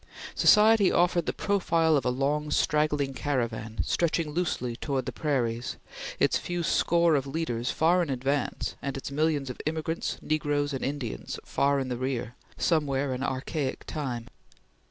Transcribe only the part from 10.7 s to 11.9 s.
and Indians far in